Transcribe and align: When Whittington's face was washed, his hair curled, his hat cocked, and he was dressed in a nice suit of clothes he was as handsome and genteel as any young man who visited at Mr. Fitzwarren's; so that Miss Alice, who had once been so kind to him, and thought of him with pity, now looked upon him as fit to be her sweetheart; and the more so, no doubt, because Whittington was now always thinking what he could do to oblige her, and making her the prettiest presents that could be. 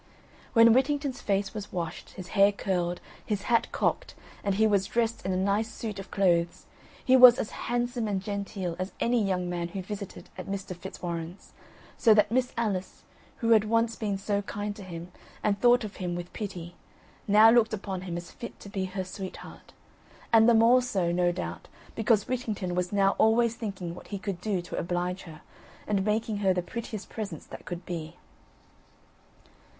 When 0.53 0.73
Whittington's 0.73 1.21
face 1.21 1.53
was 1.53 1.71
washed, 1.71 2.13
his 2.13 2.29
hair 2.29 2.51
curled, 2.51 2.99
his 3.23 3.43
hat 3.43 3.71
cocked, 3.71 4.15
and 4.43 4.55
he 4.55 4.65
was 4.65 4.87
dressed 4.87 5.23
in 5.23 5.31
a 5.31 5.35
nice 5.37 5.71
suit 5.71 5.99
of 5.99 6.09
clothes 6.09 6.65
he 7.05 7.15
was 7.15 7.37
as 7.37 7.51
handsome 7.51 8.07
and 8.07 8.19
genteel 8.19 8.75
as 8.79 8.93
any 8.99 9.23
young 9.23 9.47
man 9.47 9.67
who 9.67 9.83
visited 9.83 10.27
at 10.39 10.47
Mr. 10.47 10.75
Fitzwarren's; 10.75 11.53
so 11.99 12.15
that 12.15 12.31
Miss 12.31 12.51
Alice, 12.57 13.03
who 13.45 13.51
had 13.51 13.65
once 13.65 13.95
been 13.95 14.17
so 14.17 14.41
kind 14.41 14.75
to 14.75 14.81
him, 14.83 15.11
and 15.43 15.61
thought 15.61 15.83
of 15.83 15.97
him 15.97 16.15
with 16.15 16.33
pity, 16.33 16.73
now 17.27 17.51
looked 17.51 17.71
upon 17.71 18.01
him 18.01 18.17
as 18.17 18.31
fit 18.31 18.59
to 18.59 18.69
be 18.69 18.85
her 18.85 19.03
sweetheart; 19.03 19.71
and 20.33 20.49
the 20.49 20.55
more 20.55 20.81
so, 20.81 21.11
no 21.11 21.31
doubt, 21.31 21.67
because 21.93 22.27
Whittington 22.27 22.73
was 22.73 22.91
now 22.91 23.11
always 23.19 23.53
thinking 23.55 23.93
what 23.93 24.07
he 24.07 24.17
could 24.17 24.41
do 24.41 24.63
to 24.63 24.79
oblige 24.79 25.21
her, 25.29 25.41
and 25.85 26.03
making 26.03 26.37
her 26.37 26.55
the 26.55 26.63
prettiest 26.63 27.07
presents 27.09 27.45
that 27.45 27.65
could 27.67 27.85
be. 27.85 28.15